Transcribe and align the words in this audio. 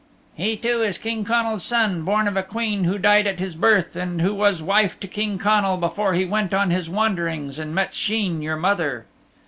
"He 0.33 0.57
too 0.57 0.81
is 0.81 0.97
King 0.97 1.23
Connal's 1.23 1.63
son, 1.63 2.01
born 2.01 2.27
of 2.27 2.35
a 2.35 2.41
queen 2.41 2.85
who 2.85 2.97
died 2.97 3.27
at 3.27 3.37
his 3.37 3.55
birth 3.55 3.95
and 3.95 4.19
who 4.19 4.33
was 4.33 4.59
wife 4.59 4.99
to 5.01 5.07
King 5.07 5.37
Connal 5.37 5.77
before 5.77 6.15
he 6.15 6.25
went 6.25 6.55
on 6.55 6.71
his 6.71 6.89
wanderings 6.89 7.59
and 7.59 7.75
met 7.75 7.93
Sheen 7.93 8.41
your 8.41 8.57
mother." 8.57 9.05